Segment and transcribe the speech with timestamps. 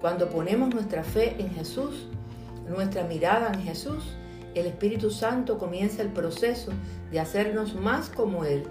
[0.00, 2.06] Cuando ponemos nuestra fe en Jesús,
[2.68, 4.04] nuestra mirada en Jesús,
[4.54, 6.72] el Espíritu Santo comienza el proceso
[7.10, 8.62] de hacernos más como Él,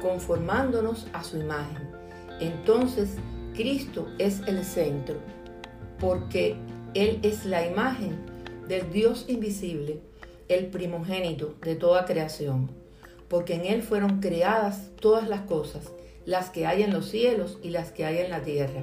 [0.00, 1.90] conformándonos a su imagen.
[2.40, 3.16] Entonces,
[3.54, 5.16] Cristo es el centro,
[5.98, 6.56] porque
[6.94, 8.18] Él es la imagen
[8.66, 10.00] del Dios invisible,
[10.48, 12.70] el primogénito de toda creación,
[13.28, 15.92] porque en Él fueron creadas todas las cosas,
[16.24, 18.82] las que hay en los cielos y las que hay en la tierra,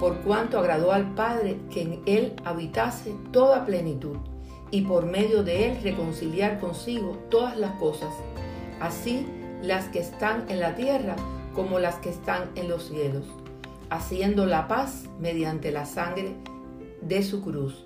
[0.00, 4.16] Por cuanto agradó al Padre que en Él habitase toda plenitud
[4.70, 8.12] y por medio de él reconciliar consigo todas las cosas,
[8.80, 9.26] así
[9.62, 11.16] las que están en la tierra
[11.54, 13.24] como las que están en los cielos,
[13.90, 16.34] haciendo la paz mediante la sangre
[17.00, 17.84] de su cruz.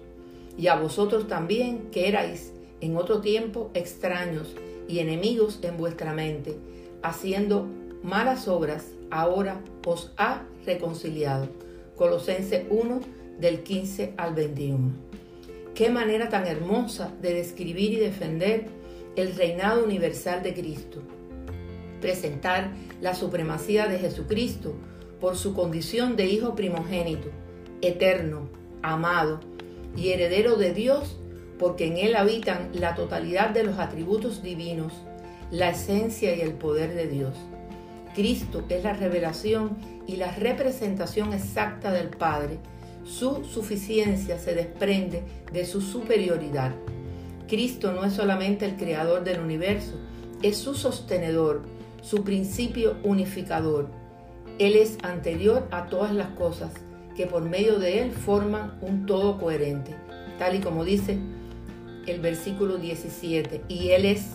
[0.57, 4.57] Y a vosotros también, que erais en otro tiempo extraños
[4.89, 6.59] y enemigos en vuestra mente,
[7.03, 7.69] haciendo
[8.03, 11.70] malas obras, ahora os ha reconciliado.
[12.01, 13.01] Colosense 1
[13.39, 14.91] del 15 al 21.
[15.75, 18.69] Qué manera tan hermosa de describir y defender
[19.17, 21.03] el reinado universal de Cristo.
[22.01, 22.71] Presentar
[23.03, 24.73] la supremacía de Jesucristo
[25.21, 27.29] por su condición de Hijo primogénito,
[27.83, 28.49] eterno,
[28.81, 29.41] amado
[29.95, 31.19] y heredero de Dios,
[31.59, 34.95] porque en Él habitan la totalidad de los atributos divinos,
[35.51, 37.35] la esencia y el poder de Dios.
[38.15, 42.59] Cristo es la revelación y la representación exacta del Padre,
[43.05, 45.23] su suficiencia se desprende
[45.53, 46.73] de su superioridad.
[47.49, 49.95] Cristo no es solamente el creador del universo,
[50.43, 51.63] es su sostenedor,
[52.03, 53.89] su principio unificador.
[54.59, 56.71] Él es anterior a todas las cosas,
[57.17, 59.95] que por medio de Él forman un todo coherente,
[60.39, 61.19] tal y como dice
[62.07, 64.27] el versículo 17, y Él es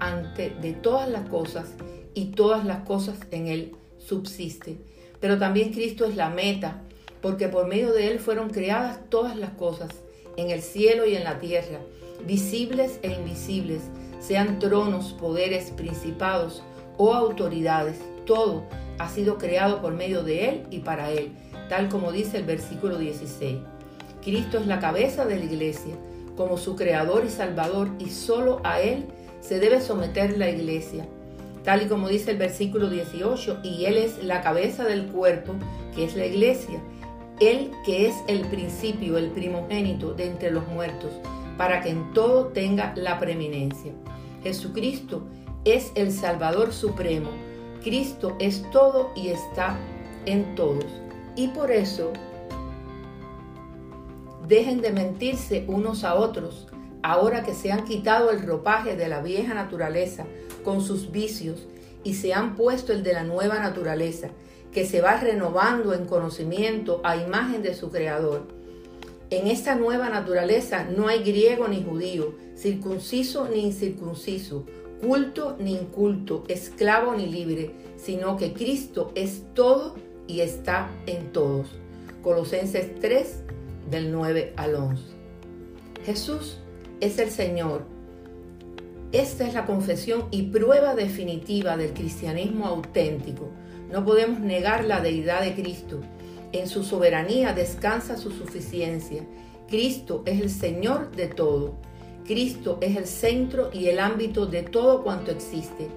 [0.00, 1.74] ante de todas las cosas,
[2.18, 4.82] y todas las cosas en Él subsisten.
[5.20, 6.82] Pero también Cristo es la meta,
[7.22, 9.90] porque por medio de Él fueron creadas todas las cosas,
[10.36, 11.78] en el cielo y en la tierra,
[12.26, 13.82] visibles e invisibles,
[14.18, 16.64] sean tronos, poderes, principados
[16.96, 18.64] o autoridades, todo
[18.98, 21.30] ha sido creado por medio de Él y para Él,
[21.68, 23.58] tal como dice el versículo 16.
[24.24, 25.94] Cristo es la cabeza de la iglesia,
[26.36, 29.06] como su creador y salvador, y solo a Él
[29.40, 31.06] se debe someter la iglesia,
[31.68, 35.52] tal y como dice el versículo 18, y Él es la cabeza del cuerpo,
[35.94, 36.80] que es la iglesia
[37.40, 41.12] él que es el principio, el primogénito de entre los muertos,
[41.56, 43.92] para que en todo tenga la preeminencia.
[44.42, 45.22] Jesucristo
[45.64, 47.30] es el Salvador Supremo.
[47.82, 49.78] Cristo es todo y está
[50.26, 50.86] en todos.
[51.36, 52.12] Y por eso,
[54.48, 56.66] dejen de mentirse unos a otros,
[57.02, 60.26] ahora que se han quitado el ropaje de la vieja naturaleza
[60.64, 61.66] con sus vicios
[62.04, 64.30] y se han puesto el de la nueva naturaleza
[64.72, 68.46] que se va renovando en conocimiento a imagen de su Creador.
[69.30, 74.64] En esta nueva naturaleza no hay griego ni judío, circunciso ni incircunciso,
[75.00, 81.68] culto ni inculto, esclavo ni libre, sino que Cristo es todo y está en todos.
[82.22, 83.42] Colosenses 3
[83.90, 85.02] del 9 al 11.
[86.04, 86.58] Jesús
[87.00, 87.84] es el Señor.
[89.12, 93.50] Esta es la confesión y prueba definitiva del cristianismo auténtico
[93.90, 96.00] no podemos negar la deidad de Cristo.
[96.52, 99.22] En su soberanía descansa su suficiencia.
[99.66, 101.74] Cristo es el Señor de todo.
[102.26, 105.88] Cristo es el centro y el ámbito de todo cuanto existe.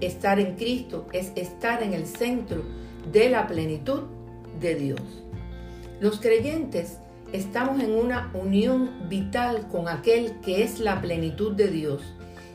[0.00, 2.62] Estar en Cristo es estar en el centro
[3.10, 4.02] de la plenitud
[4.60, 5.02] de Dios.
[6.00, 6.98] Los creyentes
[7.32, 12.02] estamos en una unión vital con aquel que es la plenitud de Dios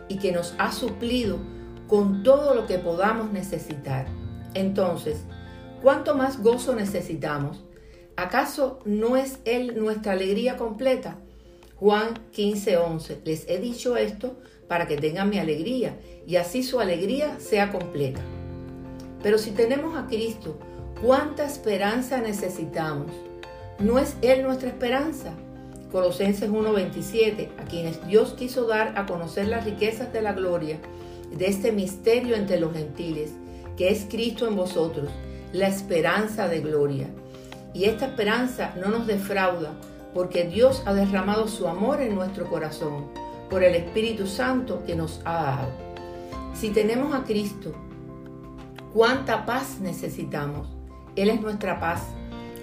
[0.07, 1.39] y que nos ha suplido
[1.87, 4.07] con todo lo que podamos necesitar.
[4.53, 5.23] Entonces,
[5.81, 7.63] ¿cuánto más gozo necesitamos?
[8.17, 11.17] ¿Acaso no es Él nuestra alegría completa?
[11.75, 13.21] Juan 15, 11.
[13.25, 14.37] Les he dicho esto
[14.67, 18.21] para que tengan mi alegría y así su alegría sea completa.
[19.21, 20.57] Pero si tenemos a Cristo,
[21.01, 23.11] ¿cuánta esperanza necesitamos?
[23.79, 25.33] ¿No es Él nuestra esperanza?
[25.91, 30.77] Colosenses 1:27, a quienes Dios quiso dar a conocer las riquezas de la gloria
[31.31, 33.31] de este misterio entre los gentiles
[33.77, 35.09] que es Cristo en vosotros,
[35.51, 37.07] la esperanza de gloria.
[37.73, 39.73] Y esta esperanza no nos defrauda,
[40.13, 43.07] porque Dios ha derramado su amor en nuestro corazón
[43.49, 45.69] por el Espíritu Santo que nos ha dado.
[46.53, 47.73] Si tenemos a Cristo,
[48.93, 50.69] ¿cuánta paz necesitamos?
[51.17, 52.01] Él es nuestra paz.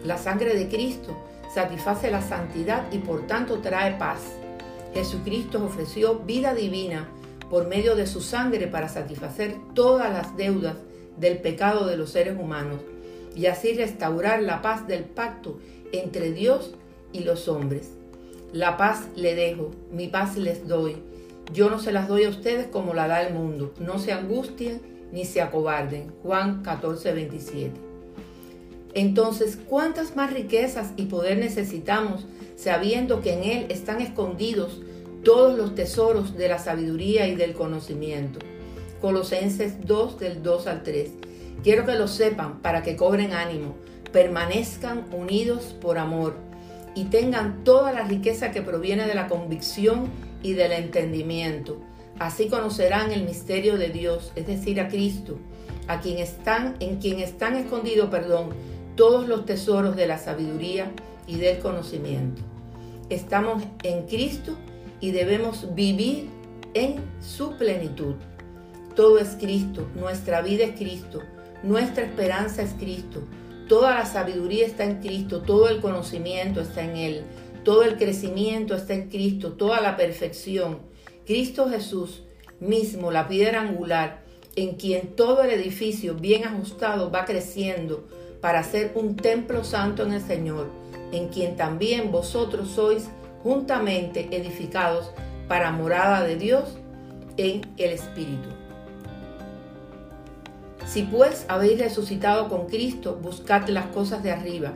[0.05, 1.17] La sangre de Cristo
[1.55, 4.21] satisface la santidad y por tanto trae paz.
[4.95, 7.09] Jesucristo ofreció vida divina
[7.49, 10.75] por medio de su sangre para satisfacer todas las deudas
[11.19, 12.81] del pecado de los seres humanos
[13.37, 15.59] y así restaurar la paz del pacto
[15.93, 16.75] entre Dios
[17.13, 17.93] y los hombres.
[18.53, 20.97] La paz le dejo, mi paz les doy.
[21.53, 23.73] Yo no se las doy a ustedes como la da el mundo.
[23.79, 24.81] No se angustien
[25.13, 26.13] ni se acobarden.
[26.23, 27.92] Juan 14, 27.
[28.95, 34.81] Entonces, ¿cuántas más riquezas y poder necesitamos sabiendo que en Él están escondidos
[35.25, 38.39] todos los tesoros de la sabiduría y del conocimiento?
[39.01, 41.11] Colosenses 2 del 2 al 3.
[41.63, 43.77] Quiero que lo sepan para que cobren ánimo,
[44.13, 46.35] permanezcan unidos por amor
[46.95, 50.11] y tengan toda la riqueza que proviene de la convicción
[50.43, 51.81] y del entendimiento.
[52.19, 55.39] Así conocerán el misterio de Dios, es decir, a Cristo,
[55.89, 58.51] a quien están, en quien están escondidos, perdón,
[59.03, 60.93] todos los tesoros de la sabiduría
[61.27, 62.41] y del conocimiento.
[63.11, 64.57] Estamos en Cristo
[65.01, 66.29] y debemos vivir
[66.73, 68.15] en su plenitud.
[68.95, 71.19] Todo es Cristo, nuestra vida es Cristo,
[71.65, 73.25] nuestra esperanza es Cristo.
[73.69, 77.23] Toda la sabiduría está en Cristo, todo el conocimiento está en Él,
[77.65, 80.79] todo el crecimiento está en Cristo, toda la perfección.
[81.27, 82.23] Cristo Jesús
[82.61, 84.23] mismo, la piedra angular,
[84.55, 88.07] en quien todo el edificio bien ajustado va creciendo
[88.43, 90.67] para ser un templo santo en el Señor,
[91.13, 93.09] en quien también vosotros sois
[93.43, 95.13] juntamente edificados
[95.49, 96.77] para morada de Dios
[97.37, 98.49] en el Espíritu.
[100.87, 104.73] Si pues habéis resucitado con Cristo, buscad las cosas de arriba,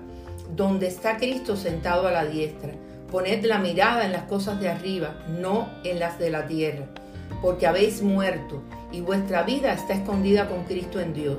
[0.54, 2.72] donde está Cristo sentado a la diestra.
[3.10, 6.86] Poned la mirada en las cosas de arriba, no en las de la tierra,
[7.42, 8.62] porque habéis muerto
[8.92, 11.38] y vuestra vida está escondida con Cristo en Dios.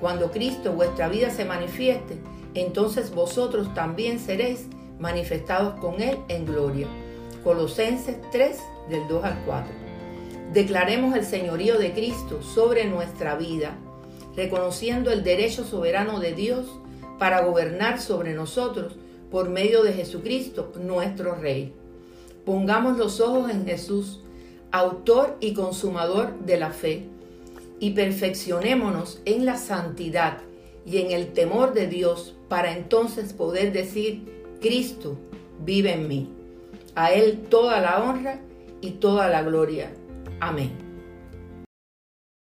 [0.00, 2.18] Cuando Cristo vuestra vida se manifieste,
[2.54, 4.66] entonces vosotros también seréis
[4.98, 6.86] manifestados con Él en gloria.
[7.44, 8.58] Colosenses 3
[8.90, 9.72] del 2 al 4.
[10.52, 13.76] Declaremos el señorío de Cristo sobre nuestra vida
[14.36, 16.66] reconociendo el derecho soberano de Dios
[17.18, 18.94] para gobernar sobre nosotros
[19.30, 21.72] por medio de Jesucristo, nuestro Rey.
[22.44, 24.20] Pongamos los ojos en Jesús,
[24.70, 27.08] autor y consumador de la fe,
[27.80, 30.38] y perfeccionémonos en la santidad
[30.84, 35.18] y en el temor de Dios para entonces poder decir, Cristo
[35.64, 36.30] vive en mí.
[36.94, 38.40] A Él toda la honra
[38.80, 39.92] y toda la gloria.
[40.40, 40.85] Amén.